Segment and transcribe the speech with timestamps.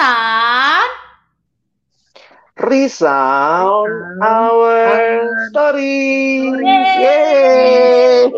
[0.00, 0.92] Sound
[2.56, 3.92] Resound
[4.24, 6.48] our story.
[6.56, 8.32] Yeay.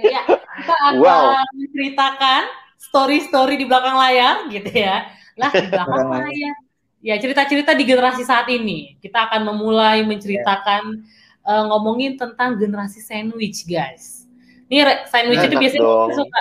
[0.00, 1.44] Ya, kita akan wow.
[1.52, 2.48] menceritakan
[2.80, 5.12] story-story di belakang layar gitu ya.
[5.36, 6.56] Lah di belakang layar.
[7.04, 8.96] Ya cerita-cerita di generasi saat ini.
[9.04, 11.04] Kita akan memulai menceritakan
[11.44, 14.24] uh, ngomongin tentang generasi sandwich, guys.
[14.72, 15.84] Ini sandwich itu biasanya
[16.16, 16.40] suka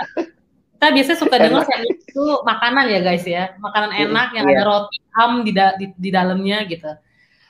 [0.84, 4.60] kita biasanya suka dengar sandwich itu makanan ya guys ya, makanan enak yang yeah.
[4.60, 6.92] ada roti ham di, da di, di dalamnya gitu.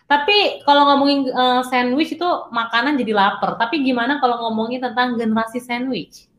[0.06, 3.58] Tapi kalau ngomongin uh, sandwich itu makanan jadi lapar.
[3.58, 6.30] Tapi gimana kalau ngomongin tentang generasi sandwich?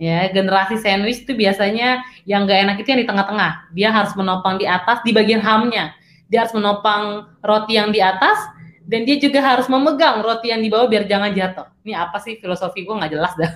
[0.00, 3.68] Ya, generasi sandwich itu biasanya yang gak enak itu yang di tengah-tengah.
[3.76, 5.92] Dia harus menopang di atas di bagian hamnya.
[6.32, 8.40] Dia harus menopang roti yang di atas
[8.82, 11.66] dan dia juga harus memegang roti yang di bawah biar jangan jatuh.
[11.86, 13.52] Ini apa sih filosofi gue nggak jelas dah.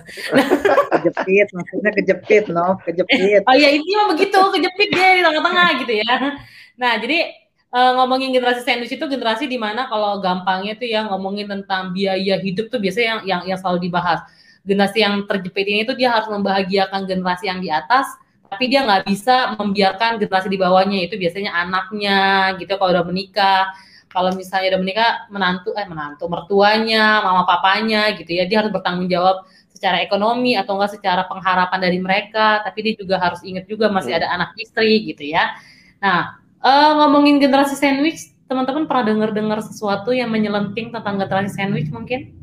[1.02, 3.42] kejepit, maksudnya kejepit, no, kejepit.
[3.42, 6.14] oh iya intinya begitu, kejepit dia di tengah-tengah gitu ya.
[6.78, 7.18] Nah jadi
[7.74, 12.38] uh, ngomongin generasi sandwich itu generasi di mana kalau gampangnya tuh ya ngomongin tentang biaya
[12.38, 14.22] hidup tuh biasanya yang yang, yang selalu dibahas.
[14.66, 18.10] Generasi yang terjepit ini tuh dia harus membahagiakan generasi yang di atas,
[18.50, 22.18] tapi dia nggak bisa membiarkan generasi di bawahnya itu biasanya anaknya
[22.58, 23.70] gitu kalau udah menikah.
[24.08, 29.10] Kalau misalnya udah menikah menantu eh menantu mertuanya, mama papanya gitu ya, dia harus bertanggung
[29.10, 33.92] jawab secara ekonomi atau enggak secara pengharapan dari mereka, tapi dia juga harus ingat juga
[33.92, 35.52] masih ada anak istri gitu ya.
[36.00, 42.34] Nah, Uh, ngomongin generasi sandwich, teman-teman pernah dengar-dengar sesuatu yang menyelenting tentang generasi sandwich mungkin?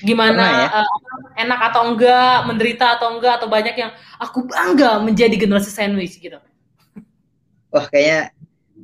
[0.00, 0.68] Gimana ya?
[0.80, 0.98] uh,
[1.44, 6.40] enak atau enggak, menderita atau enggak, atau banyak yang aku bangga menjadi generasi sandwich gitu?
[7.68, 8.32] Wah kayaknya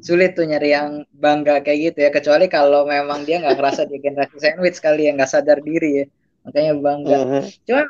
[0.01, 3.97] sulit tuh nyari yang bangga kayak gitu ya, kecuali kalau memang dia nggak ngerasa di
[4.01, 6.05] generasi sandwich kali ya, nggak sadar diri ya,
[6.45, 7.17] makanya bangga.
[7.17, 7.45] Uh -huh.
[7.69, 7.83] Cuma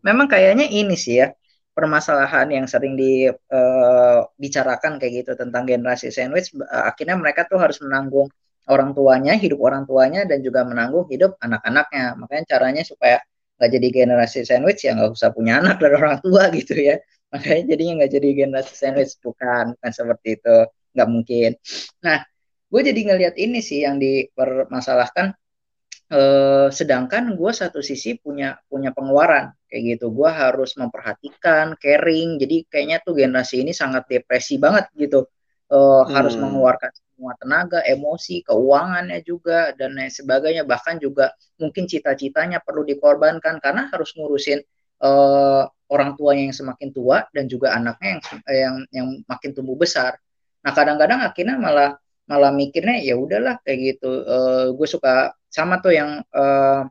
[0.00, 1.32] memang kayaknya ini sih ya,
[1.80, 7.80] permasalahan yang sering dibicarakan uh, kayak gitu tentang generasi sandwich uh, akhirnya mereka tuh harus
[7.80, 8.28] menanggung
[8.68, 12.14] orang tuanya hidup orang tuanya dan juga menanggung hidup anak-anaknya.
[12.20, 13.18] Makanya caranya supaya
[13.56, 17.00] nggak jadi generasi sandwich ya nggak usah punya anak dari orang tua gitu ya.
[17.32, 19.16] Makanya jadinya nggak jadi generasi sandwich.
[19.22, 20.56] Bukan bukan seperti itu
[20.94, 21.50] nggak mungkin.
[22.04, 22.22] Nah
[22.70, 25.34] gue jadi ngelihat ini sih yang dipermasalahkan
[26.10, 30.10] Eh, sedangkan gue satu sisi punya punya pengeluaran kayak gitu.
[30.10, 32.34] Gue harus memperhatikan caring.
[32.42, 35.30] Jadi kayaknya tuh generasi ini sangat depresi banget gitu.
[35.70, 36.18] Uh, hmm.
[36.18, 40.66] harus mengeluarkan semua tenaga emosi keuangannya juga dan lain sebagainya.
[40.66, 41.30] Bahkan juga
[41.62, 44.66] mungkin cita-citanya perlu dikorbankan karena harus ngurusin
[45.06, 45.62] uh,
[45.94, 50.18] orang tuanya yang semakin tua dan juga anaknya yang yang yang makin tumbuh besar
[50.60, 51.90] nah kadang-kadang akhirnya malah
[52.30, 54.22] malah mikirnya ya udahlah kayak gitu.
[54.22, 56.86] Uh, gue suka sama tuh yang uh,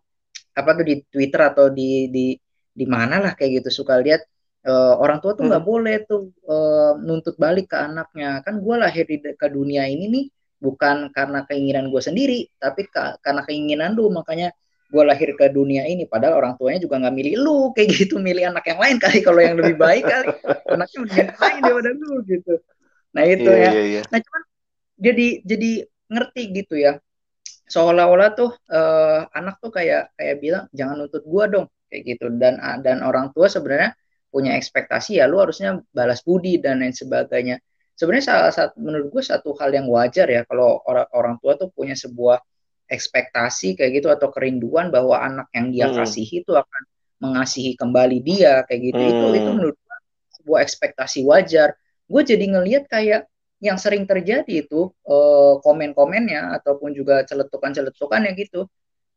[0.51, 2.35] apa tuh di Twitter atau di di
[2.75, 4.19] di mana lah kayak gitu suka lihat
[4.67, 5.71] uh, orang tua tuh nggak hmm.
[5.71, 8.43] boleh tuh uh, nuntut balik ke anaknya.
[8.43, 10.25] Kan gue lahir di ke dunia ini nih
[10.59, 14.11] bukan karena keinginan gue sendiri tapi ka, karena keinginan lu.
[14.11, 14.51] Makanya
[14.91, 17.59] gue lahir ke dunia ini padahal orang tuanya juga nggak milih lu.
[17.71, 20.27] Kayak gitu milih anak yang lain kali kalau yang lebih baik kali.
[20.75, 22.59] Anaknya lebih lain daripada lu gitu
[23.15, 24.05] nah itu yeah, ya yeah, yeah.
[24.13, 24.41] nah cuman
[24.99, 25.71] jadi jadi
[26.09, 27.01] ngerti gitu ya
[27.69, 32.57] seolah-olah tuh uh, anak tuh kayak kayak bilang jangan nuntut gua dong kayak gitu dan
[32.81, 33.93] dan orang tua sebenarnya
[34.29, 37.57] punya ekspektasi ya lu harusnya balas budi dan lain sebagainya
[37.97, 41.73] sebenarnya salah satu menurut gue satu hal yang wajar ya kalau orang orang tua tuh
[41.73, 42.39] punya sebuah
[42.89, 45.97] ekspektasi kayak gitu atau kerinduan bahwa anak yang dia hmm.
[45.99, 46.83] kasihi itu akan
[47.19, 49.11] mengasihi kembali dia kayak gitu hmm.
[49.11, 49.97] itu itu menurut gue
[50.39, 51.75] sebuah ekspektasi wajar
[52.09, 58.65] gue jadi ngelihat kayak yang sering terjadi itu uh, komen-komennya ataupun juga celetukan-celetukannya gitu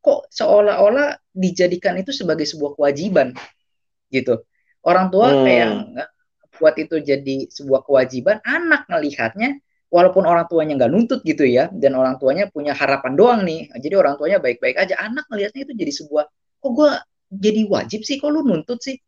[0.03, 3.31] kok seolah-olah dijadikan itu sebagai sebuah kewajiban
[4.11, 4.43] gitu.
[4.83, 5.43] Orang tua hmm.
[5.47, 5.69] kayak
[6.59, 11.95] buat itu jadi sebuah kewajiban anak ngelihatnya walaupun orang tuanya nggak nuntut gitu ya dan
[11.95, 15.91] orang tuanya punya harapan doang nih jadi orang tuanya baik-baik aja anak ngelihatnya itu jadi
[16.03, 16.25] sebuah
[16.61, 16.91] kok gue
[17.33, 18.21] jadi wajib sih?
[18.21, 18.99] Kok lu nuntut sih?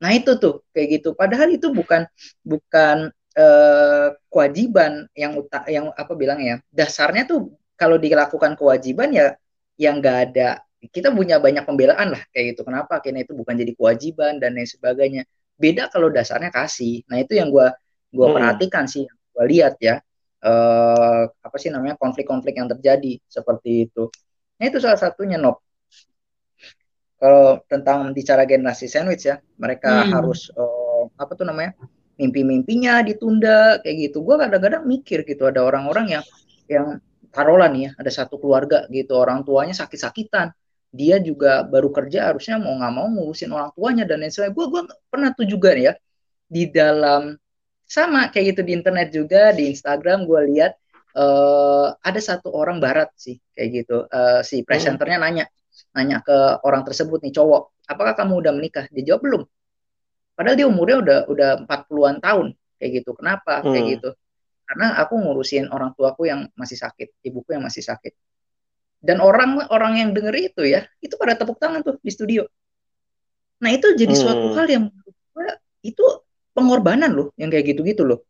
[0.00, 1.08] Nah itu tuh kayak gitu.
[1.12, 2.08] Padahal itu bukan
[2.44, 9.36] bukan eh, kewajiban yang utak yang apa bilang ya dasarnya tuh kalau dilakukan kewajiban ya
[9.76, 10.64] yang nggak ada.
[10.86, 12.64] Kita punya banyak pembelaan lah kayak gitu.
[12.64, 13.00] Kenapa?
[13.00, 15.22] Akhirnya itu bukan jadi kewajiban dan lain sebagainya.
[15.56, 17.04] Beda kalau dasarnya kasih.
[17.08, 17.68] Nah itu yang gue
[18.12, 18.36] gua hmm.
[18.36, 20.00] perhatikan sih gue lihat ya.
[20.40, 24.08] Eh, apa sih namanya konflik-konflik yang terjadi seperti itu.
[24.56, 25.60] Nah itu salah satunya Nop
[27.16, 30.10] kalau tentang bicara generasi sandwich ya mereka hmm.
[30.12, 31.72] harus eh, apa tuh namanya
[32.16, 34.24] mimpi-mimpinya ditunda kayak gitu.
[34.24, 36.24] Gue kadang-kadang mikir gitu ada orang-orang yang
[36.66, 36.86] yang
[37.30, 40.52] taruhlah nih ya ada satu keluarga gitu orang tuanya sakit-sakitan.
[40.96, 44.56] Dia juga baru kerja harusnya mau nggak mau ngurusin orang tuanya dan lain sebagainya.
[44.56, 44.82] Gue gue
[45.12, 45.94] pernah tuh juga nih ya
[46.46, 47.36] di dalam
[47.86, 50.72] sama kayak gitu di internet juga di Instagram gue lihat
[51.14, 54.08] uh, ada satu orang barat sih kayak gitu.
[54.08, 55.44] Uh, si presenternya nanya
[55.92, 58.84] nanya ke orang tersebut nih cowok apakah kamu udah menikah?
[58.90, 59.42] Dia jawab belum
[60.36, 62.46] padahal dia umurnya udah udah 40-an tahun.
[62.76, 63.10] Kayak gitu.
[63.16, 63.64] Kenapa?
[63.64, 63.72] Hmm.
[63.72, 64.10] kayak gitu.
[64.66, 67.24] Karena aku ngurusin orang tuaku yang masih sakit.
[67.24, 68.12] Ibuku yang masih sakit.
[69.00, 72.44] Dan orang orang yang denger itu ya itu pada tepuk tangan tuh di studio.
[73.62, 74.20] Nah itu jadi hmm.
[74.20, 74.84] suatu hal yang
[75.80, 76.04] itu
[76.56, 78.26] pengorbanan loh yang kayak gitu-gitu loh.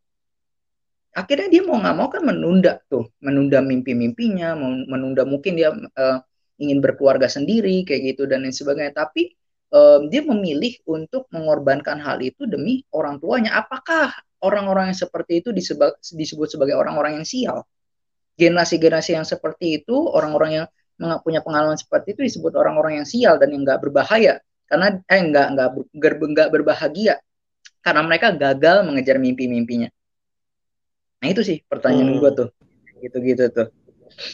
[1.17, 3.09] Akhirnya dia mau nggak mau kan menunda tuh.
[3.23, 4.53] Menunda mimpi-mimpinya
[4.85, 6.17] menunda mungkin dia uh,
[6.61, 8.93] ingin berkeluarga sendiri kayak gitu dan lain sebagainya.
[8.93, 9.33] Tapi
[9.73, 15.49] um, dia memilih untuk mengorbankan hal itu demi orang tuanya apakah orang-orang yang seperti itu
[15.49, 17.65] disebut, disebut sebagai orang-orang yang sial
[18.37, 20.67] generasi-generasi yang seperti itu orang-orang yang
[21.21, 25.47] punya pengalaman seperti itu disebut orang-orang yang sial dan yang nggak berbahaya karena eh nggak
[25.55, 25.69] nggak
[26.33, 27.21] nggak berbahagia
[27.87, 29.87] karena mereka gagal mengejar mimpi-mimpinya.
[31.23, 32.19] Nah itu sih pertanyaan hmm.
[32.19, 32.49] gue tuh,
[32.99, 33.67] gitu-gitu tuh.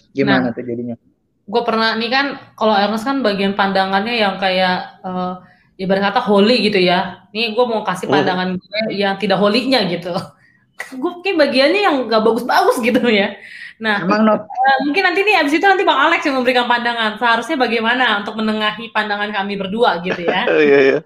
[0.09, 0.97] Gimana nah, tuh jadinya?
[1.43, 2.25] Gue pernah nih kan,
[2.55, 5.43] kalau Ernest kan bagian pandangannya yang kayak uh,
[5.75, 7.27] ibarat kata holy gitu ya.
[7.35, 8.15] Nih gue mau kasih hmm.
[8.15, 8.59] pandangan hmm.
[8.61, 10.13] gue yang tidak holy-nya gitu.
[11.01, 13.35] gue kayak bagiannya yang gak bagus-bagus gitu ya.
[13.81, 14.41] Nah, Emang not.
[14.45, 17.17] Uh, mungkin nanti nih abis itu nanti Bang Alex yang memberikan pandangan.
[17.17, 20.45] Seharusnya bagaimana untuk menengahi pandangan kami berdua gitu ya.
[20.63, 20.99] Iya, iya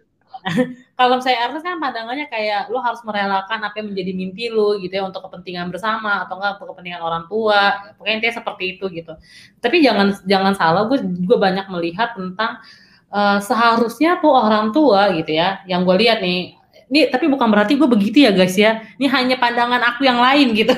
[0.97, 4.97] kalau saya Ernest kan pandangannya kayak lo harus merelakan apa yang menjadi mimpi lo gitu
[4.97, 7.93] ya untuk kepentingan bersama atau enggak untuk kepentingan orang tua.
[8.01, 9.13] Pokoknya intinya seperti itu gitu.
[9.61, 12.57] Tapi jangan jangan salah gue juga banyak melihat tentang
[13.13, 16.57] uh, seharusnya tuh orang tua gitu ya yang gue lihat nih
[16.89, 18.81] ini tapi bukan berarti gue begitu ya guys ya.
[18.97, 20.73] Ini hanya pandangan aku yang lain gitu.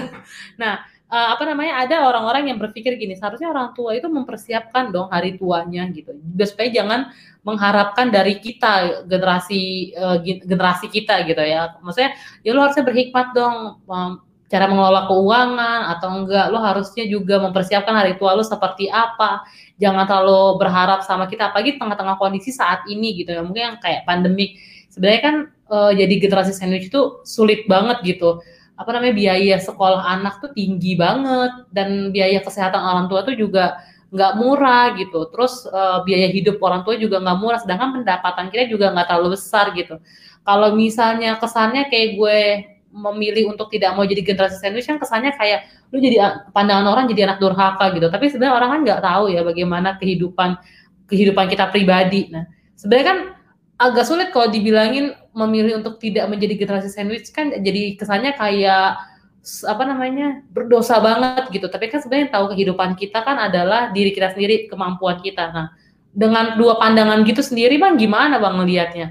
[0.59, 5.09] Nah uh, apa namanya ada orang-orang yang berpikir gini seharusnya orang tua itu mempersiapkan dong
[5.09, 6.15] hari tuanya gitu.
[6.45, 7.09] Supaya jangan
[7.41, 11.75] mengharapkan dari kita generasi uh, generasi kita gitu ya.
[11.81, 12.13] Maksudnya
[12.45, 16.45] ya lo harusnya berhikmat dong um, cara mengelola keuangan atau enggak.
[16.53, 19.43] Lo harusnya juga mempersiapkan hari tua lo seperti apa.
[19.81, 23.41] Jangan terlalu berharap sama kita apalagi tengah-tengah kondisi saat ini gitu ya.
[23.41, 24.57] Mungkin yang kayak pandemik.
[24.89, 25.35] Sebenarnya kan
[25.69, 28.41] uh, jadi generasi sandwich itu sulit banget gitu
[28.79, 33.83] apa namanya biaya sekolah anak tuh tinggi banget dan biaya kesehatan orang tua tuh juga
[34.09, 35.27] nggak murah gitu.
[35.35, 39.35] Terus uh, biaya hidup orang tua juga nggak murah, sedangkan pendapatan kita juga nggak terlalu
[39.35, 39.99] besar gitu.
[40.47, 42.39] Kalau misalnya kesannya kayak gue
[42.89, 47.29] memilih untuk tidak mau jadi generasi sandwich kan kesannya kayak lu jadi pandangan orang jadi
[47.29, 48.07] anak durhaka gitu.
[48.09, 50.57] Tapi sebenarnya orang kan nggak tahu ya bagaimana kehidupan
[51.05, 52.31] kehidupan kita pribadi.
[52.33, 52.47] Nah,
[52.79, 53.19] sebenarnya kan
[53.79, 58.99] agak sulit kalau dibilangin memilih untuk tidak menjadi generasi sandwich kan jadi kesannya kayak
[59.65, 61.71] apa namanya berdosa banget gitu.
[61.71, 65.47] Tapi kan sebenarnya tahu kehidupan kita kan adalah diri kita sendiri kemampuan kita.
[65.55, 65.67] Nah
[66.11, 69.07] dengan dua pandangan gitu sendiri bang gimana bang melihatnya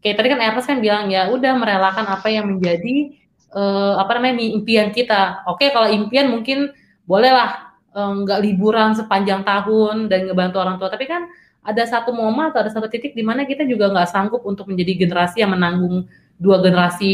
[0.00, 3.14] kayak tadi kan Ernest kan bilang ya udah merelakan apa yang menjadi
[3.52, 5.44] uh, apa namanya impian kita.
[5.46, 6.72] Oke kalau impian mungkin
[7.04, 10.88] bolehlah eh, nggak uh, liburan sepanjang tahun dan ngebantu orang tua.
[10.88, 11.28] Tapi kan
[11.60, 15.04] ada satu momen atau ada satu titik di mana kita juga nggak sanggup untuk menjadi
[15.04, 16.08] generasi yang menanggung
[16.40, 17.12] dua generasi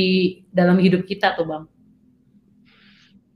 [0.55, 1.65] dalam hidup kita tuh bang.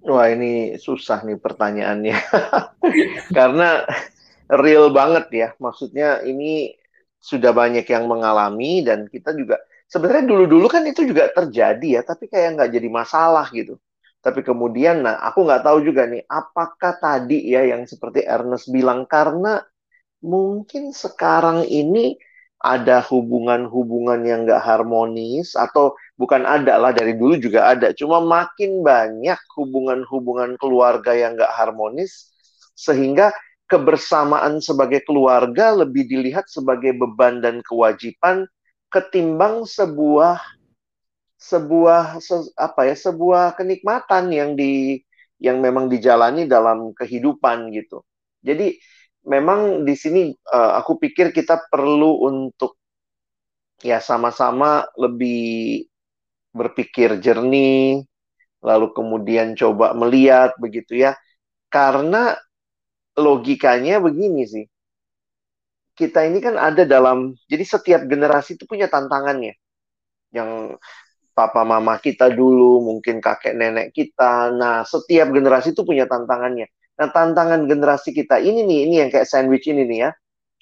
[0.07, 2.17] Wah ini susah nih pertanyaannya.
[3.37, 3.85] Karena
[4.49, 5.49] real banget ya.
[5.61, 6.73] Maksudnya ini
[7.21, 9.61] sudah banyak yang mengalami dan kita juga
[9.91, 13.77] sebenarnya dulu-dulu kan itu juga terjadi ya tapi kayak nggak jadi masalah gitu.
[14.25, 19.05] Tapi kemudian nah aku nggak tahu juga nih apakah tadi ya yang seperti Ernest bilang
[19.05, 19.61] karena
[20.21, 22.17] mungkin sekarang ini
[22.61, 27.97] ada hubungan-hubungan yang nggak harmonis atau bukan ada lah dari dulu juga ada.
[27.97, 32.29] Cuma makin banyak hubungan-hubungan keluarga yang nggak harmonis
[32.77, 33.33] sehingga
[33.65, 38.45] kebersamaan sebagai keluarga lebih dilihat sebagai beban dan kewajiban
[38.93, 40.43] ketimbang sebuah
[41.41, 45.01] sebuah se, apa ya sebuah kenikmatan yang di
[45.41, 48.05] yang memang dijalani dalam kehidupan gitu.
[48.45, 48.77] Jadi
[49.27, 52.81] memang di sini uh, aku pikir kita perlu untuk
[53.81, 55.85] ya sama-sama lebih
[56.53, 58.05] berpikir jernih,
[58.61, 61.17] lalu kemudian coba melihat begitu ya.
[61.71, 62.35] Karena
[63.17, 64.67] logikanya begini sih.
[65.95, 69.53] Kita ini kan ada dalam jadi setiap generasi itu punya tantangannya.
[70.33, 70.81] Yang
[71.37, 74.51] papa mama kita dulu, mungkin kakek nenek kita.
[74.55, 76.69] Nah, setiap generasi itu punya tantangannya.
[77.01, 80.11] Nah, tantangan generasi kita ini nih, ini yang kayak sandwich ini nih ya.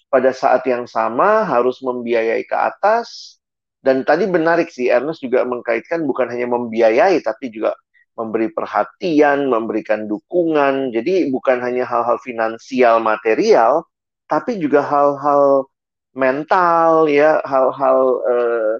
[0.08, 3.38] Pada saat yang sama harus membiayai ke atas.
[3.82, 7.74] Dan tadi menarik sih, Ernest juga mengkaitkan bukan hanya membiayai, tapi juga
[8.18, 10.94] memberi perhatian, memberikan dukungan.
[10.94, 13.82] Jadi bukan hanya hal-hal finansial material,
[14.30, 15.66] tapi juga hal-hal
[16.14, 17.98] mental ya, hal-hal
[18.30, 18.74] eh,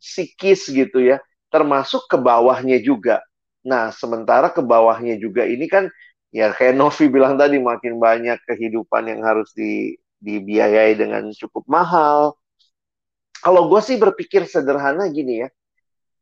[0.00, 1.18] psikis gitu ya,
[1.52, 3.22] termasuk ke bawahnya juga
[3.60, 5.92] Nah, sementara ke bawahnya juga ini kan
[6.30, 12.38] ya kayak Novi bilang tadi makin banyak kehidupan yang harus di, dibiayai dengan cukup mahal.
[13.40, 15.48] Kalau gue sih berpikir sederhana gini ya,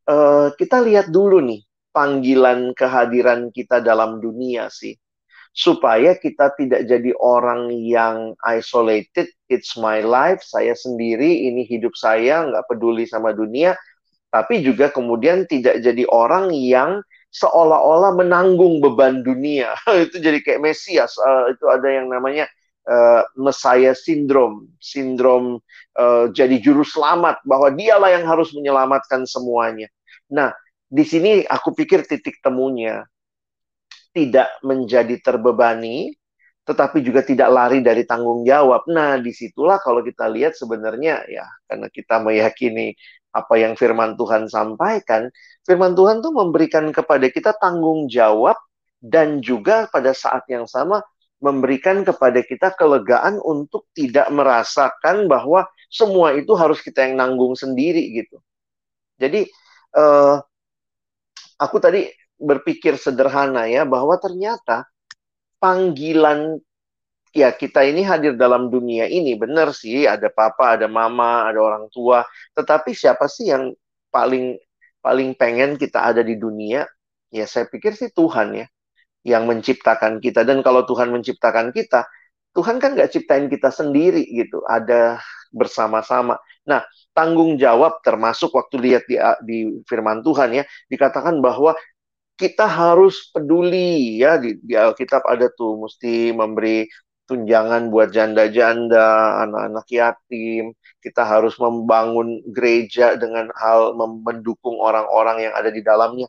[0.09, 1.61] uh, kita lihat dulu nih
[1.93, 4.97] panggilan kehadiran kita dalam dunia sih
[5.49, 12.45] supaya kita tidak jadi orang yang isolated it's my life saya sendiri ini hidup saya
[12.45, 13.73] nggak peduli sama dunia
[14.29, 19.73] tapi juga kemudian tidak jadi orang yang seolah-olah menanggung beban dunia.
[20.05, 22.49] Itu jadi kayak Mesias uh, itu ada yang namanya
[22.89, 24.69] uh, Messiah syndrome.
[24.81, 25.61] Sindrom
[25.97, 29.87] uh, jadi juru selamat bahwa dialah yang harus menyelamatkan semuanya.
[30.33, 30.53] Nah
[30.89, 33.05] di sini aku pikir titik temunya
[34.09, 36.17] tidak menjadi terbebani,
[36.69, 38.85] tetapi juga tidak lari dari tanggung jawab.
[38.85, 42.93] Nah, di situlah kalau kita lihat sebenarnya ya, karena kita meyakini
[43.33, 45.33] apa yang firman Tuhan sampaikan,
[45.65, 48.53] firman Tuhan tuh memberikan kepada kita tanggung jawab
[49.01, 51.01] dan juga pada saat yang sama
[51.41, 58.13] memberikan kepada kita kelegaan untuk tidak merasakan bahwa semua itu harus kita yang nanggung sendiri
[58.13, 58.37] gitu.
[59.17, 59.49] Jadi
[59.97, 60.35] eh,
[61.57, 62.05] aku tadi
[62.39, 64.85] berpikir sederhana ya bahwa ternyata
[65.59, 66.59] panggilan
[67.35, 71.85] ya kita ini hadir dalam dunia ini benar sih ada papa, ada mama, ada orang
[71.93, 72.25] tua,
[72.57, 73.73] tetapi siapa sih yang
[74.09, 74.57] paling
[74.99, 76.87] paling pengen kita ada di dunia?
[77.29, 78.67] Ya saya pikir sih Tuhan ya
[79.27, 82.07] yang menciptakan kita dan kalau Tuhan menciptakan kita,
[82.55, 85.21] Tuhan kan nggak ciptain kita sendiri gitu, ada
[85.53, 86.39] bersama-sama.
[86.65, 91.73] Nah, tanggung jawab termasuk waktu lihat di, di firman Tuhan ya, dikatakan bahwa
[92.39, 96.87] kita harus peduli ya di, di Alkitab ada tuh mesti memberi
[97.29, 100.73] tunjangan buat janda-janda, anak-anak yatim.
[101.03, 106.27] Kita harus membangun gereja dengan hal mendukung orang-orang yang ada di dalamnya.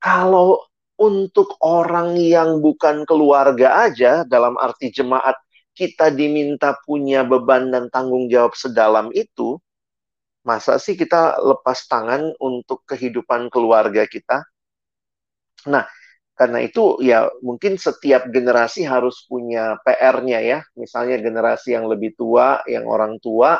[0.00, 0.62] Kalau
[0.96, 5.36] untuk orang yang bukan keluarga aja dalam arti jemaat
[5.76, 9.60] kita diminta punya beban dan tanggung jawab sedalam itu,
[10.46, 14.46] Masa sih kita lepas tangan untuk kehidupan keluarga kita?
[15.64, 15.88] Nah,
[16.36, 20.58] karena itu ya mungkin setiap generasi harus punya PR-nya ya.
[20.76, 23.56] Misalnya generasi yang lebih tua, yang orang tua,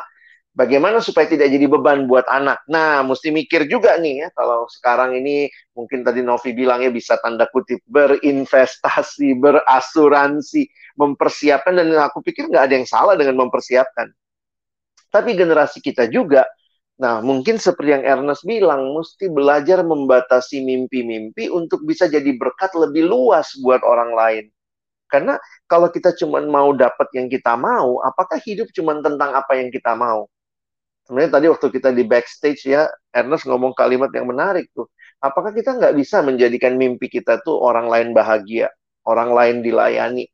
[0.57, 2.65] bagaimana supaya tidak jadi beban buat anak.
[2.73, 7.21] Nah, mesti mikir juga nih ya, kalau sekarang ini mungkin tadi Novi bilang ya bisa
[7.21, 10.65] tanda kutip berinvestasi, berasuransi,
[10.97, 14.09] mempersiapkan, dan aku pikir nggak ada yang salah dengan mempersiapkan.
[15.13, 16.49] Tapi generasi kita juga
[16.97, 23.05] Nah, mungkin seperti yang Ernest bilang, mesti belajar membatasi mimpi-mimpi untuk bisa jadi berkat lebih
[23.05, 24.45] luas buat orang lain.
[25.07, 25.37] Karena
[25.69, 29.93] kalau kita cuma mau dapat yang kita mau, apakah hidup cuma tentang apa yang kita
[29.93, 30.27] mau?
[31.07, 34.89] Sebenarnya tadi waktu kita di backstage ya, Ernest ngomong kalimat yang menarik tuh.
[35.21, 38.73] Apakah kita nggak bisa menjadikan mimpi kita tuh orang lain bahagia,
[39.07, 40.27] orang lain dilayani?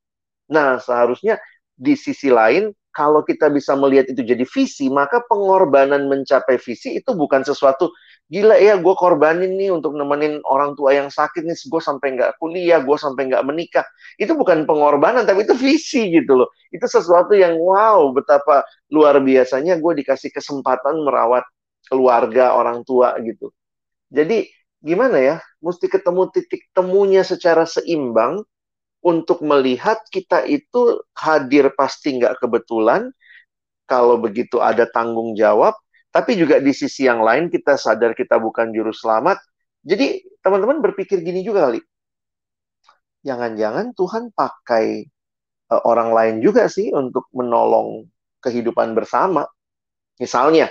[0.48, 1.42] Nah, seharusnya
[1.76, 7.16] di sisi lain kalau kita bisa melihat itu jadi visi, maka pengorbanan mencapai visi itu
[7.16, 7.88] bukan sesuatu
[8.32, 12.40] gila ya gue korbanin nih untuk nemenin orang tua yang sakit nih, gue sampai nggak
[12.40, 13.84] kuliah, gue sampai nggak menikah.
[14.16, 16.48] Itu bukan pengorbanan, tapi itu visi gitu loh.
[16.72, 21.44] Itu sesuatu yang wow, betapa luar biasanya gue dikasih kesempatan merawat
[21.92, 23.52] keluarga orang tua gitu.
[24.08, 24.48] Jadi
[24.80, 28.40] gimana ya, mesti ketemu titik temunya secara seimbang
[29.02, 33.10] untuk melihat kita itu hadir pasti nggak kebetulan,
[33.90, 35.74] kalau begitu ada tanggung jawab,
[36.14, 39.42] tapi juga di sisi yang lain kita sadar kita bukan juru selamat.
[39.82, 41.82] Jadi teman-teman berpikir gini juga kali,
[43.26, 45.10] jangan-jangan Tuhan pakai
[45.74, 48.06] uh, orang lain juga sih untuk menolong
[48.38, 49.42] kehidupan bersama.
[50.22, 50.70] Misalnya,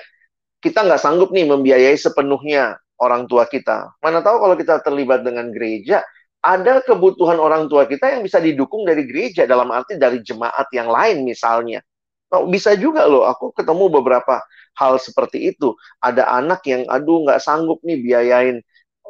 [0.64, 3.98] kita nggak sanggup nih membiayai sepenuhnya orang tua kita.
[4.00, 6.06] Mana tahu kalau kita terlibat dengan gereja,
[6.42, 10.90] ada kebutuhan orang tua kita yang bisa didukung dari gereja dalam arti dari jemaat yang
[10.90, 11.86] lain misalnya.
[12.32, 14.42] Oh, bisa juga loh, aku ketemu beberapa
[14.80, 15.76] hal seperti itu.
[16.02, 18.58] Ada anak yang aduh nggak sanggup nih biayain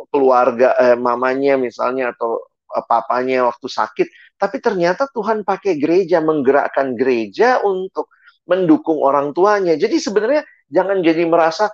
[0.09, 2.41] keluarga eh, mamanya misalnya atau
[2.73, 4.07] eh, papanya waktu sakit,
[4.41, 8.09] tapi ternyata Tuhan pakai gereja menggerakkan gereja untuk
[8.49, 9.77] mendukung orang tuanya.
[9.77, 11.69] Jadi sebenarnya jangan jadi merasa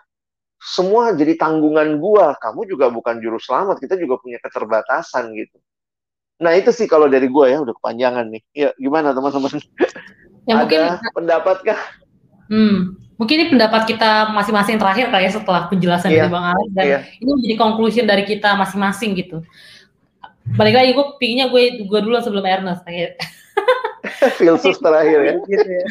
[0.57, 2.33] semua jadi tanggungan gua.
[2.37, 5.57] Kamu juga bukan juru selamat, kita juga punya keterbatasan gitu.
[6.41, 8.41] Nah itu sih kalau dari gua ya udah kepanjangan nih.
[8.53, 9.57] Ya gimana teman-teman?
[10.47, 11.81] Ya, mungkin, Ada pendapat kah?
[12.47, 16.23] Hmm, mungkin ini pendapat kita masing-masing terakhir kali ya setelah penjelasan yeah.
[16.23, 17.01] dari Bang Alex dan yeah.
[17.19, 19.43] ini menjadi conclusion dari kita masing-masing gitu.
[20.55, 22.87] Balik lagi gue pinginnya gue gue dulu sebelum Ernest.
[24.39, 25.35] Filsuf terakhir ya.
[25.43, 25.85] gitu ya.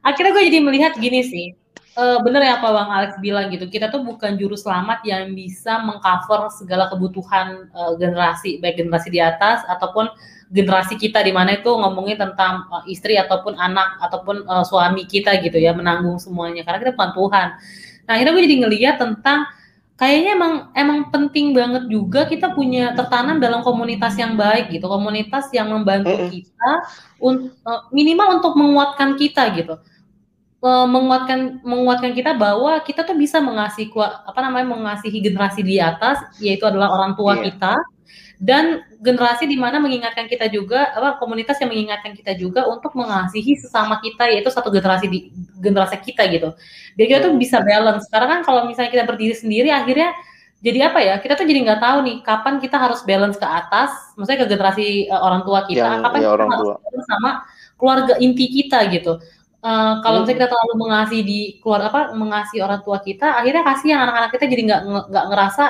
[0.00, 1.52] Akhirnya gue jadi melihat gini sih
[1.96, 3.68] uh, bener ya apa Bang Alex bilang gitu.
[3.68, 9.20] Kita tuh bukan juru selamat yang bisa mengcover segala kebutuhan uh, generasi, baik generasi di
[9.20, 10.08] atas ataupun
[10.52, 15.40] generasi kita di mana itu ngomongin tentang uh, istri ataupun anak ataupun uh, suami kita
[15.40, 17.48] gitu ya menanggung semuanya karena kita bukan Tuhan.
[18.08, 19.48] Nah akhirnya gue jadi ngeliat tentang
[19.96, 25.48] kayaknya emang emang penting banget juga kita punya tertanam dalam komunitas yang baik gitu, komunitas
[25.54, 26.70] yang membantu kita
[27.22, 29.78] un, uh, minimal untuk menguatkan kita gitu
[30.62, 36.62] menguatkan menguatkan kita bahwa kita tuh bisa mengasihi apa namanya mengasihi generasi di atas yaitu
[36.62, 37.50] adalah orang tua yeah.
[37.50, 37.74] kita
[38.42, 43.54] dan generasi di mana mengingatkan kita juga apa komunitas yang mengingatkan kita juga untuk mengasihi
[43.54, 45.18] sesama kita yaitu satu generasi di
[45.62, 46.50] generasi kita gitu.
[46.98, 48.10] Biar kita tuh bisa balance.
[48.10, 50.10] Sekarang kan kalau misalnya kita berdiri sendiri akhirnya
[50.58, 51.14] jadi apa ya?
[51.22, 54.86] Kita tuh jadi nggak tahu nih kapan kita harus balance ke atas, maksudnya ke generasi
[55.06, 57.30] uh, orang tua kita, yang, kapan ya, kita harus balance sama
[57.78, 59.22] keluarga inti kita gitu.
[59.62, 64.10] Uh, kalau misalnya kita terlalu mengasihi di keluar apa mengasihi orang tua kita, akhirnya kasihan
[64.10, 65.64] anak-anak kita jadi nggak nggak ngerasa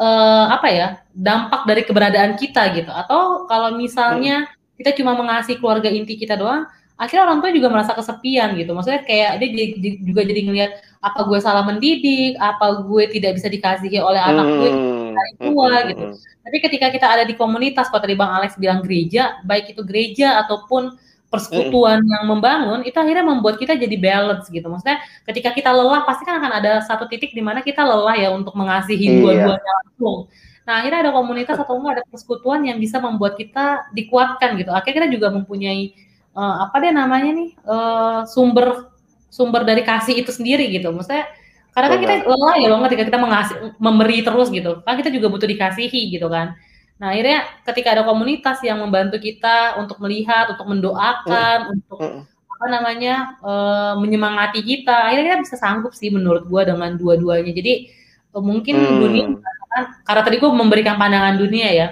[0.00, 4.80] uh, apa ya dampak dari keberadaan kita gitu atau kalau misalnya hmm.
[4.80, 6.64] kita cuma mengasihi keluarga inti kita doang
[7.00, 9.66] akhirnya orang tua juga merasa kesepian gitu maksudnya kayak dia
[10.04, 14.70] juga jadi ngelihat apa gue salah mendidik apa gue tidak bisa dikasihi oleh anak gue
[14.72, 15.12] hmm.
[15.16, 15.86] dari tua hmm.
[15.92, 16.04] gitu
[16.40, 20.44] tapi ketika kita ada di komunitas kalau tadi bang Alex bilang gereja baik itu gereja
[20.44, 20.96] ataupun
[21.30, 22.10] persekutuan hmm.
[22.10, 24.66] yang membangun itu akhirnya membuat kita jadi balance gitu.
[24.66, 24.98] Maksudnya
[25.30, 28.52] ketika kita lelah pasti kan akan ada satu titik di mana kita lelah ya untuk
[28.58, 29.16] mengasihi iya.
[29.22, 30.26] dua-duanya langsung.
[30.66, 34.74] Nah akhirnya ada komunitas atau enggak ada persekutuan yang bisa membuat kita dikuatkan gitu.
[34.74, 35.94] Akhirnya kita juga mempunyai
[36.34, 38.90] uh, apa deh namanya nih uh, sumber
[39.30, 40.90] sumber dari kasih itu sendiri gitu.
[40.90, 41.30] Maksudnya
[41.70, 44.82] karena kan kita lelah ya loh ketika kita mengasih memberi terus gitu.
[44.82, 46.58] Kan kita juga butuh dikasihi gitu kan.
[47.00, 51.72] Nah, akhirnya ketika ada komunitas yang membantu kita untuk melihat, untuk mendoakan, mm.
[51.80, 52.20] untuk mm.
[52.28, 57.56] apa namanya uh, menyemangati kita, akhirnya kita bisa sanggup sih menurut gua dengan dua-duanya.
[57.56, 57.88] Jadi
[58.36, 58.98] uh, mungkin mm.
[59.00, 59.24] dunia
[59.72, 61.88] kan, karena tadi gua memberikan pandangan dunia ya.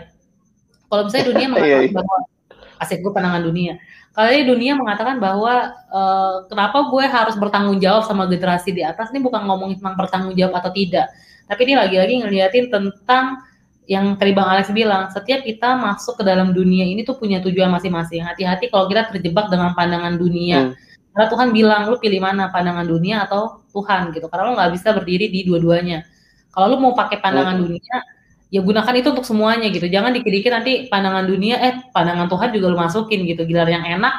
[0.93, 1.97] Kalau misalnya dunia mengatakan iya, iya.
[1.97, 2.17] bahwa
[2.79, 3.81] asik gue pandangan dunia.
[4.15, 9.11] Kalau ini dunia mengatakan bahwa uh, kenapa gue harus bertanggung jawab sama generasi di atas
[9.15, 11.07] ini bukan ngomongin tentang bertanggung jawab atau tidak,
[11.47, 13.48] tapi ini lagi-lagi ngeliatin tentang
[13.89, 17.73] yang tadi Bang Alex bilang, setiap kita masuk ke dalam dunia ini tuh punya tujuan
[17.73, 18.21] masing-masing.
[18.21, 20.71] Hati-hati kalau kita terjebak dengan pandangan dunia.
[20.71, 20.73] Hmm.
[21.17, 24.29] Karena Tuhan bilang, lu pilih mana, pandangan dunia atau Tuhan gitu.
[24.29, 26.05] Karena lu nggak bisa berdiri di dua-duanya.
[26.53, 27.65] Kalau lu mau pakai pandangan hmm.
[27.65, 27.97] dunia,
[28.53, 29.89] ya gunakan itu untuk semuanya gitu.
[29.89, 33.49] Jangan dikit-dikit nanti pandangan dunia, eh pandangan Tuhan juga lu masukin gitu.
[33.49, 34.15] Gilar yang enak,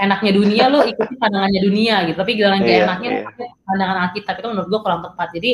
[0.00, 2.16] enaknya dunia lu ikuti pandangannya dunia gitu.
[2.16, 3.52] Tapi gilar yang yeah, enaknya yeah.
[3.68, 5.28] pandangan Alkitab itu menurut gua kurang tepat.
[5.36, 5.52] Jadi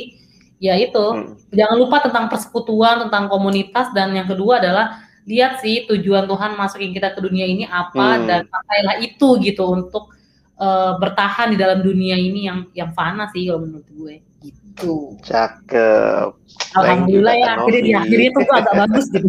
[0.60, 1.00] ya itu.
[1.00, 1.34] Hmm.
[1.50, 6.92] jangan lupa tentang persekutuan tentang komunitas dan yang kedua adalah lihat sih tujuan Tuhan masukin
[6.92, 8.24] kita ke dunia ini apa hmm.
[8.28, 10.12] dan pakailah itu gitu untuk
[10.60, 14.14] uh, bertahan di dalam dunia ini yang yang fana sih kalau menurut gue.
[14.40, 15.20] Gitu.
[15.24, 16.32] Cakep.
[16.76, 17.50] Alhamdulillah ya.
[17.60, 19.28] Akhirnya di akhirnya itu tuh agak bagus gitu.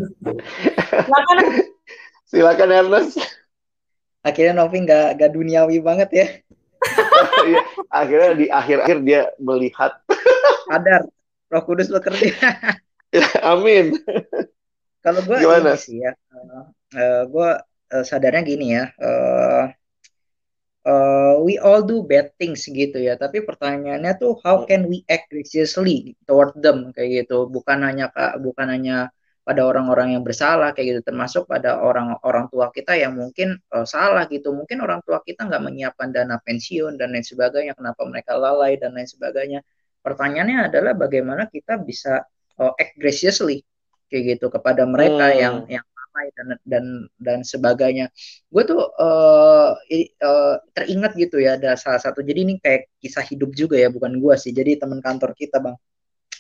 [0.90, 1.38] Silakan.
[2.32, 3.14] Silakan Ernest.
[4.22, 6.28] Akhirnya Novi nggak nggak duniawi banget ya.
[7.42, 9.98] Iya, akhirnya di akhir-akhir dia melihat.
[10.70, 11.06] Sadar
[11.52, 12.32] Roh Kudus bekerja.
[13.52, 13.92] Amin.
[15.04, 17.50] Kalau gue gimana sih ya, uh, uh, gue
[17.92, 19.66] uh, sadarnya gini ya, uh,
[20.88, 23.20] uh, we all do bad things gitu ya.
[23.20, 27.50] Tapi pertanyaannya tuh how can we act graciously toward them kayak gitu.
[27.52, 29.12] Bukan hanya kak, bukan hanya
[29.42, 34.30] pada orang-orang yang bersalah kayak gitu termasuk pada orang-orang tua kita yang mungkin uh, salah
[34.30, 38.78] gitu mungkin orang tua kita nggak menyiapkan dana pensiun dan lain sebagainya kenapa mereka lalai
[38.78, 39.66] dan lain sebagainya
[40.02, 42.26] pertanyaannya adalah bagaimana kita bisa
[42.62, 43.66] uh, act graciously
[44.12, 45.40] kayak gitu kepada mereka hmm.
[45.40, 46.86] yang yang ramai dan dan
[47.18, 48.12] dan sebagainya.
[48.52, 53.56] Gue tuh uh, uh, teringat gitu ya ada salah satu jadi ini kayak kisah hidup
[53.56, 55.80] juga ya bukan gue sih jadi teman kantor kita bang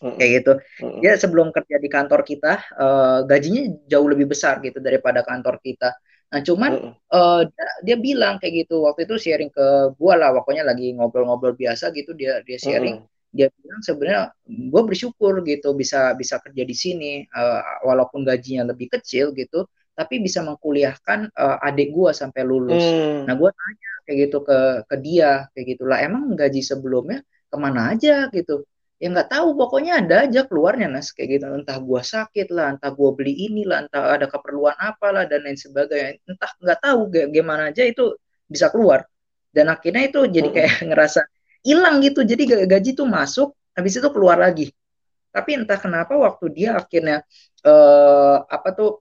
[0.03, 0.17] hmm.
[0.19, 0.53] kayak gitu.
[0.83, 0.99] Hmm.
[0.99, 5.95] Dia sebelum kerja di kantor kita uh, gajinya jauh lebih besar gitu daripada kantor kita.
[6.31, 7.43] Nah, cuman uh,
[7.83, 12.15] dia bilang kayak gitu waktu itu sharing ke gua lah, pokoknya lagi ngobrol-ngobrol biasa gitu
[12.15, 13.03] dia dia sharing.
[13.03, 18.71] Uh, dia bilang sebenarnya gue bersyukur gitu bisa bisa kerja di sini uh, walaupun gajinya
[18.75, 19.65] lebih kecil gitu
[19.95, 22.79] tapi bisa mengkuliahkan uh, adik gue sampai lulus.
[22.79, 23.27] Hmm.
[23.27, 27.19] Nah gue tanya kayak gitu ke ke dia kayak gitulah emang gaji sebelumnya
[27.51, 28.63] ke mana aja gitu
[29.01, 32.93] ya nggak tahu pokoknya ada aja keluarnya nas kayak gitu entah gue sakit lah entah
[32.93, 36.99] gue beli ini lah entah ada keperluan apa lah dan lain sebagainya entah nggak tahu
[37.33, 38.13] gimana aja itu
[38.45, 39.01] bisa keluar
[39.49, 40.55] dan akhirnya itu jadi hmm.
[40.55, 41.21] kayak ngerasa
[41.61, 42.25] hilang gitu.
[42.25, 44.73] Jadi gaji tuh masuk habis itu keluar lagi.
[45.31, 47.23] Tapi entah kenapa waktu dia akhirnya
[47.63, 48.91] uh, apa tuh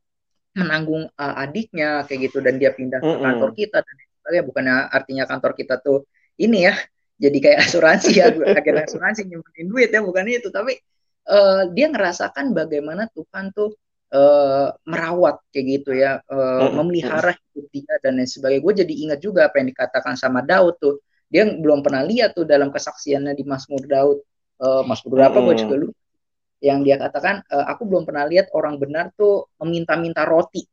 [0.54, 2.38] menanggung uh, adiknya kayak gitu.
[2.44, 4.44] Dan dia pindah ke kantor kita dan sebagainya.
[4.46, 6.06] Bukannya artinya kantor kita tuh
[6.38, 6.74] ini ya
[7.18, 8.30] jadi kayak asuransi ya.
[8.30, 10.48] Agen asuransi nyimpenin duit ya bukan itu.
[10.54, 10.78] Tapi
[11.26, 13.74] uh, dia ngerasakan bagaimana Tuhan tuh
[14.14, 16.22] uh, merawat kayak gitu ya.
[16.30, 18.62] Uh, memelihara hidup dia dan lain sebagainya.
[18.62, 22.42] Gue jadi ingat juga apa yang dikatakan sama Daud tuh dia belum pernah lihat tuh
[22.42, 24.18] dalam kesaksiannya di Mazmur Daud.
[24.60, 25.98] Uh, Mazmur berapa gue juga lupa.
[26.60, 30.66] Yang dia katakan uh, aku belum pernah lihat orang benar tuh meminta-minta roti.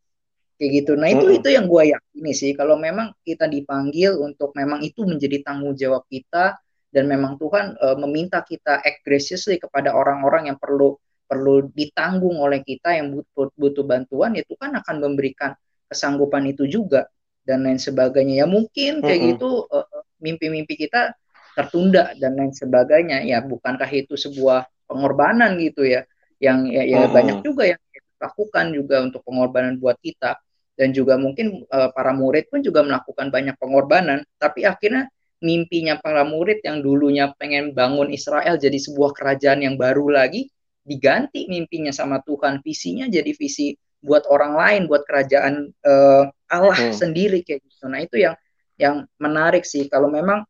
[0.57, 0.91] Kayak gitu.
[0.97, 2.57] Nah itu itu yang gue yakini sih.
[2.57, 6.57] Kalau memang kita dipanggil untuk memang itu menjadi tanggung jawab kita
[6.89, 10.97] dan memang Tuhan uh, meminta kita act graciously kepada orang-orang yang perlu
[11.29, 15.53] perlu ditanggung oleh kita yang butuh butuh bantuan ya Tuhan akan memberikan
[15.85, 17.05] kesanggupan itu juga
[17.45, 18.43] dan lain sebagainya.
[18.43, 19.31] Ya mungkin kayak mm -hmm.
[19.37, 19.85] gitu uh,
[20.21, 21.13] mimpi-mimpi kita
[21.57, 23.25] tertunda dan lain sebagainya.
[23.25, 26.05] Ya bukankah itu sebuah pengorbanan gitu ya?
[26.37, 27.81] Yang ya, ya banyak juga yang
[28.17, 30.37] lakukan juga untuk pengorbanan buat kita.
[30.77, 34.21] Dan juga mungkin uh, para murid pun juga melakukan banyak pengorbanan.
[34.37, 35.09] Tapi akhirnya
[35.41, 40.49] mimpinya para murid yang dulunya pengen bangun Israel jadi sebuah kerajaan yang baru lagi
[40.85, 42.61] diganti mimpinya sama Tuhan.
[42.61, 46.93] Visinya jadi visi buat orang lain buat kerajaan uh, Allah hmm.
[46.93, 47.89] sendiri kayak gitu.
[47.89, 48.37] Nah itu yang
[48.77, 50.45] yang menarik sih kalau memang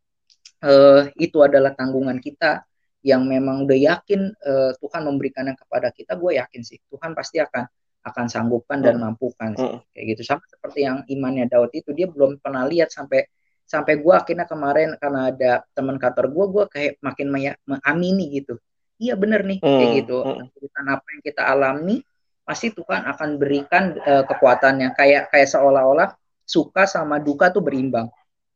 [0.64, 2.68] uh, itu adalah tanggungan kita
[3.06, 7.64] yang memang udah yakin uh, Tuhan memberikannya kepada kita gue yakin sih Tuhan pasti akan
[8.08, 9.04] akan sanggupkan dan hmm.
[9.04, 9.80] mampukan hmm.
[9.92, 13.28] kayak gitu sama seperti yang imannya Daud itu dia belum pernah lihat sampai
[13.68, 17.28] sampai gue akhirnya kemarin karena ada teman kantor gue gue kayak makin
[17.68, 18.56] mengamini gitu
[18.96, 19.68] iya bener nih hmm.
[19.68, 20.88] kayak gitu hmm.
[20.88, 22.00] apa yang kita alami
[22.48, 26.16] pasti Tuhan akan berikan uh, kekuatannya kayak kayak seolah-olah
[26.48, 28.08] suka sama duka tuh berimbang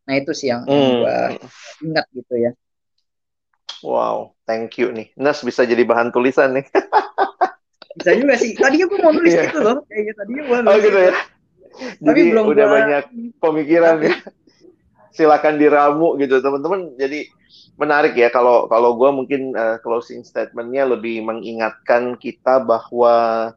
[0.07, 0.71] nah itu sih yang, hmm.
[0.71, 1.17] gue
[1.85, 2.51] ingat gitu ya
[3.81, 5.09] Wow, thank you nih.
[5.17, 6.69] Nas bisa jadi bahan tulisan nih.
[7.97, 9.45] bisa juga sih tadinya gue mau nulis yeah.
[9.51, 11.13] gitu loh kayaknya tadinya gue oh gitu ya
[11.99, 12.75] tapi jadi belum udah gua...
[12.75, 13.03] banyak
[13.39, 14.13] pemikiran ya
[15.11, 17.27] silakan diramu gitu teman-teman jadi
[17.75, 23.51] menarik ya kalau kalau gue mungkin uh, closing statementnya lebih mengingatkan kita bahwa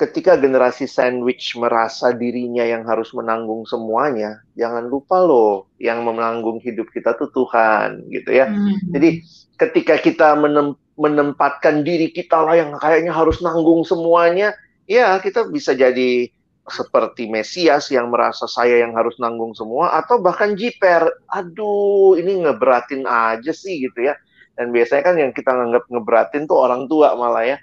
[0.00, 6.90] ketika generasi sandwich merasa dirinya yang harus menanggung semuanya, jangan lupa loh yang menanggung hidup
[6.90, 8.50] kita tuh Tuhan gitu ya.
[8.50, 8.76] Hmm.
[8.90, 9.22] Jadi
[9.60, 14.52] ketika kita menem menempatkan diri kita lah yang kayaknya harus nanggung semuanya,
[14.84, 16.28] ya kita bisa jadi
[16.68, 23.02] seperti Mesias yang merasa saya yang harus nanggung semua atau bahkan jiper, aduh ini ngeberatin
[23.08, 24.14] aja sih gitu ya.
[24.52, 27.58] Dan biasanya kan yang kita nganggap ngeberatin tuh orang tua malah ya.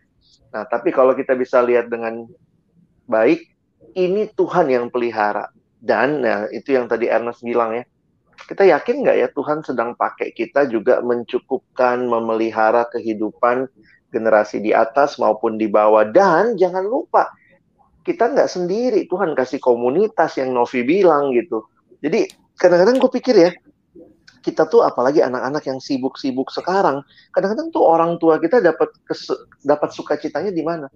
[0.49, 2.25] Nah, tapi kalau kita bisa lihat dengan
[3.05, 3.45] baik,
[3.93, 5.49] ini Tuhan yang pelihara.
[5.79, 7.83] Dan nah, itu yang tadi Ernest bilang ya,
[8.49, 13.69] kita yakin nggak ya Tuhan sedang pakai kita juga mencukupkan, memelihara kehidupan
[14.09, 16.07] generasi di atas maupun di bawah.
[16.09, 17.29] Dan jangan lupa,
[18.01, 19.05] kita nggak sendiri.
[19.05, 21.69] Tuhan kasih komunitas yang Novi bilang gitu.
[22.01, 22.25] Jadi
[22.57, 23.51] kadang-kadang gue pikir ya,
[24.39, 27.03] kita tuh apalagi anak-anak yang sibuk-sibuk sekarang,
[27.35, 28.91] kadang-kadang tuh orang tua kita dapat
[29.63, 30.87] dapat sukacitanya di mana?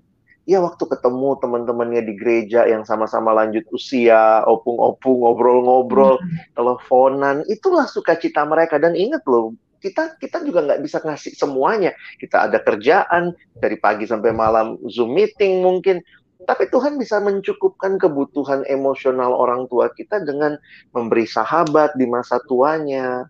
[0.44, 6.56] ya waktu ketemu teman-temannya di gereja yang sama-sama lanjut usia, opung-opung, ngobrol-ngobrol, hmm.
[6.56, 8.76] teleponan, itulah sukacita mereka.
[8.80, 11.92] Dan ingat loh, kita kita juga nggak bisa ngasih semuanya.
[12.20, 16.04] Kita ada kerjaan dari pagi sampai malam Zoom meeting mungkin.
[16.44, 20.60] Tapi Tuhan bisa mencukupkan kebutuhan emosional orang tua kita dengan
[20.92, 23.28] memberi sahabat di masa tuanya.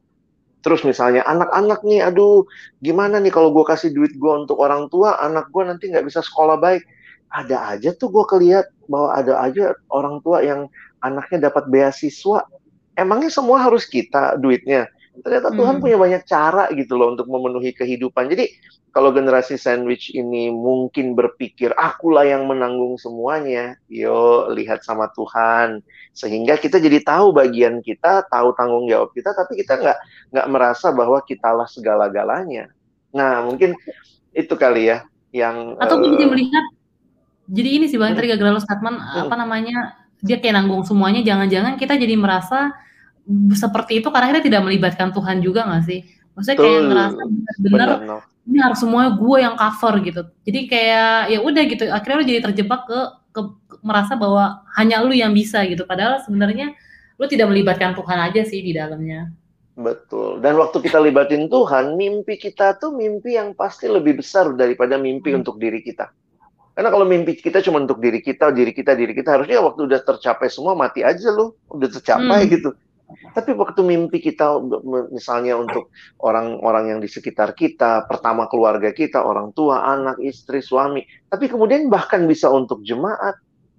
[0.63, 2.47] Terus misalnya anak-anak nih, aduh
[2.79, 6.23] gimana nih kalau gue kasih duit gue untuk orang tua, anak gue nanti nggak bisa
[6.23, 6.87] sekolah baik
[7.33, 10.69] ada aja tuh gue kelihat bahwa ada aja orang tua yang
[11.01, 12.45] anaknya dapat beasiswa.
[12.93, 14.85] Emangnya semua harus kita duitnya?
[15.21, 15.57] Ternyata hmm.
[15.61, 18.33] Tuhan punya banyak cara gitu loh untuk memenuhi kehidupan.
[18.33, 18.49] Jadi
[18.93, 25.81] kalau generasi sandwich ini mungkin berpikir akulah yang menanggung semuanya, yo lihat sama Tuhan
[26.13, 29.97] sehingga kita jadi tahu bagian kita, tahu tanggung jawab kita, tapi kita nggak
[30.33, 32.69] nggak merasa bahwa kitalah segala-galanya.
[33.17, 33.73] Nah mungkin
[34.33, 36.65] itu kali ya yang atau uh, melihat
[37.49, 41.75] jadi ini sih Bang, tadi gagal lo statement apa namanya, dia kayak nanggung semuanya, jangan-jangan
[41.75, 42.71] kita jadi merasa
[43.55, 45.99] seperti itu karena kita tidak melibatkan Tuhan juga nggak sih?
[46.33, 46.87] Maksudnya kayak Tuh.
[46.89, 47.21] ngerasa
[47.61, 47.89] benar-benar
[48.43, 50.21] ini harus semuanya gue yang cover gitu.
[50.43, 52.99] Jadi kayak ya udah gitu, akhirnya lo jadi terjebak ke,
[53.31, 55.87] ke, ke merasa bahwa hanya lu yang bisa gitu.
[55.87, 56.75] Padahal sebenarnya
[57.15, 59.31] lu tidak melibatkan Tuhan aja sih di dalamnya.
[59.73, 60.43] Betul.
[60.43, 65.33] Dan waktu kita libatin Tuhan, mimpi kita tuh mimpi yang pasti lebih besar daripada mimpi
[65.33, 65.39] hmm.
[65.41, 66.11] untuk diri kita.
[66.73, 70.01] Karena kalau mimpi kita cuma untuk diri kita, diri kita, diri kita, harusnya waktu udah
[70.01, 72.51] tercapai semua mati aja loh, udah tercapai hmm.
[72.59, 72.69] gitu.
[73.33, 74.59] Tapi waktu mimpi kita
[75.09, 75.89] misalnya untuk
[76.21, 81.87] orang-orang yang di sekitar kita, pertama keluarga kita, orang tua, anak, istri, suami, tapi kemudian
[81.87, 83.37] bahkan bisa untuk jemaat,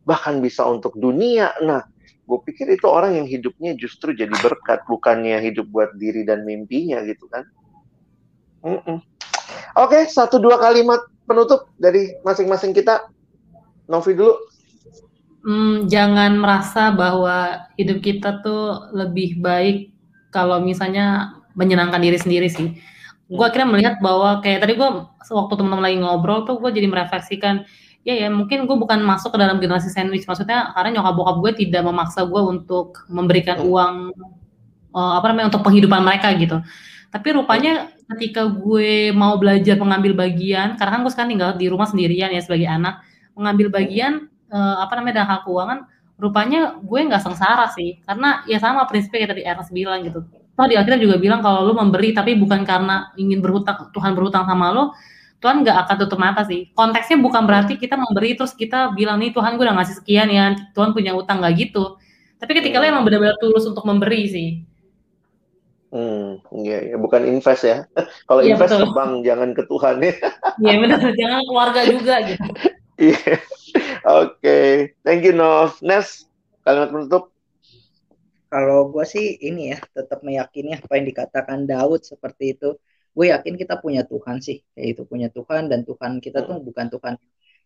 [0.08, 1.52] bahkan bisa untuk dunia.
[1.62, 1.84] Nah,
[2.24, 7.04] gue pikir itu orang yang hidupnya justru jadi berkat bukannya hidup buat diri dan mimpinya
[7.04, 7.44] gitu kan
[8.64, 8.98] mm -mm.
[9.76, 13.12] oke satu dua kalimat penutup dari masing-masing kita
[13.84, 14.40] Novi dulu
[15.44, 19.92] hmm, jangan merasa bahwa hidup kita tuh lebih baik
[20.32, 22.74] kalau misalnya menyenangkan diri sendiri sih.
[23.30, 24.88] Gue akhirnya melihat bahwa kayak tadi gue
[25.30, 27.64] waktu teman-teman lagi ngobrol tuh gue jadi merefleksikan
[28.04, 30.26] ya ya mungkin gue bukan masuk ke dalam generasi sandwich.
[30.26, 33.70] Maksudnya karena nyokap bokap gue tidak memaksa gue untuk memberikan hmm.
[33.70, 33.94] uang
[34.92, 36.58] uh, apa namanya untuk penghidupan mereka gitu.
[37.14, 41.86] Tapi rupanya ketika gue mau belajar mengambil bagian karena kan gue sekarang tinggal di rumah
[41.88, 43.00] sendirian ya sebagai anak
[43.38, 45.78] mengambil bagian uh, apa namanya dalam hal keuangan
[46.14, 50.22] rupanya gue nggak sengsara sih karena ya sama prinsipnya kayak tadi Ernest bilang gitu
[50.54, 54.46] toh di akhirnya juga bilang kalau lu memberi tapi bukan karena ingin berhutang Tuhan berhutang
[54.46, 54.94] sama lo
[55.44, 56.72] Tuhan nggak akan tutup mata sih.
[56.72, 60.56] Konteksnya bukan berarti kita memberi terus kita bilang nih Tuhan gue udah ngasih sekian ya,
[60.72, 62.00] Tuhan punya utang nggak gitu.
[62.40, 62.88] Tapi ketika hmm.
[62.88, 64.48] lo emang benar-benar tulus untuk memberi sih.
[65.92, 66.96] Hmm, iya, ya.
[66.96, 67.84] bukan invest ya.
[68.28, 68.88] Kalau ya, invest betul.
[68.88, 70.14] ke bank, jangan ke Tuhan ya.
[70.64, 72.48] Iya benar, jangan keluarga juga gitu.
[72.94, 73.42] Iya,
[74.04, 74.94] oke, okay.
[75.02, 75.80] thank you Nov.
[75.80, 76.28] Nes,
[76.62, 77.32] kalimat penutup.
[78.52, 82.78] Kalau gue sih ini ya, tetap meyakini apa yang dikatakan Daud seperti itu
[83.14, 86.90] gue yakin kita punya Tuhan sih kayak itu punya Tuhan dan Tuhan kita tuh bukan
[86.90, 87.14] Tuhan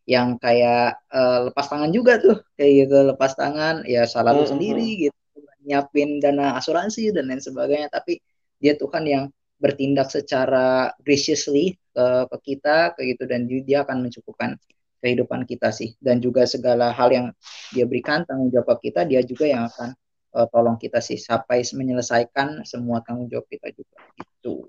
[0.05, 5.09] yang kayak uh, lepas tangan juga tuh kayak gitu lepas tangan ya salah lu sendiri
[5.09, 5.16] gitu
[5.64, 8.20] nyiapin dana asuransi dan lain sebagainya tapi
[8.61, 9.24] dia Tuhan yang
[9.59, 14.57] bertindak secara graciously ke, ke kita kayak gitu dan dia akan mencukupkan
[14.99, 17.27] kehidupan kita sih dan juga segala hal yang
[17.75, 19.95] dia berikan tanggung jawab kita dia juga yang akan
[20.35, 24.69] uh, tolong kita sih sampai menyelesaikan semua tanggung jawab kita juga gitu.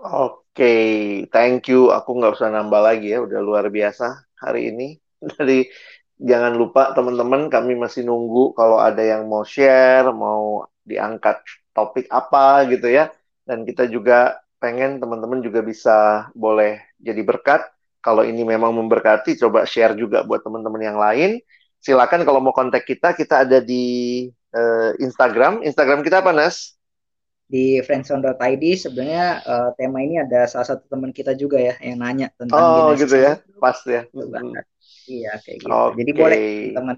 [0.00, 0.08] Oke,
[0.56, 0.88] okay,
[1.28, 1.92] thank you.
[1.92, 4.96] Aku nggak usah nambah lagi ya, udah luar biasa hari ini.
[5.36, 5.68] Jadi
[6.16, 11.44] jangan lupa teman-teman, kami masih nunggu kalau ada yang mau share, mau diangkat
[11.76, 13.12] topik apa gitu ya.
[13.44, 17.68] Dan kita juga pengen teman-teman juga bisa boleh jadi berkat.
[18.00, 21.40] Kalau ini memang memberkati, coba share juga buat teman-teman yang lain.
[21.80, 25.64] Silakan kalau mau kontak kita, kita ada di uh, Instagram.
[25.64, 26.80] Instagram kita apa, Nas?
[27.50, 32.30] di friendzone.id sebenarnya uh, tema ini ada salah satu teman kita juga ya yang nanya
[32.38, 34.06] tentang Oh gitu ya, pas ya.
[34.14, 34.54] Hmm.
[35.10, 35.66] Iya kayak gitu.
[35.66, 35.96] Okay.
[35.98, 36.38] Jadi boleh
[36.70, 36.96] teman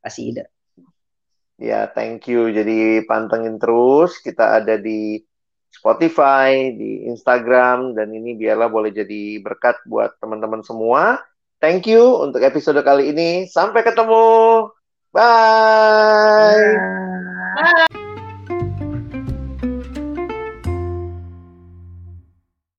[0.00, 0.44] kasih ide.
[1.60, 2.48] Ya, thank you.
[2.48, 4.18] Jadi pantengin terus.
[4.24, 5.20] Kita ada di
[5.84, 11.20] Spotify, di Instagram, dan ini biarlah boleh jadi berkat buat teman-teman semua.
[11.60, 13.44] Thank you untuk episode kali ini.
[13.52, 14.72] Sampai ketemu.
[15.12, 16.72] Bye.
[17.52, 17.84] Bye.
[17.84, 17.93] Bye.